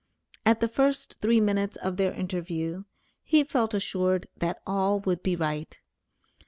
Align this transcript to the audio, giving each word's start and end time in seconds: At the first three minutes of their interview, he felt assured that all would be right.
At 0.47 0.61
the 0.61 0.67
first 0.67 1.17
three 1.21 1.39
minutes 1.39 1.77
of 1.77 1.95
their 1.97 2.11
interview, 2.11 2.85
he 3.21 3.43
felt 3.43 3.75
assured 3.75 4.27
that 4.37 4.59
all 4.65 4.99
would 5.01 5.21
be 5.21 5.35
right. 5.35 5.77